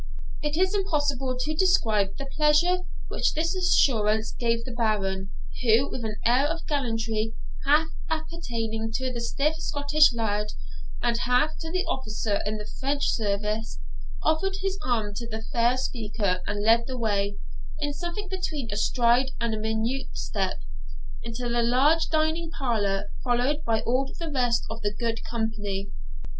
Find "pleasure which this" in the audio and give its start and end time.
2.25-3.55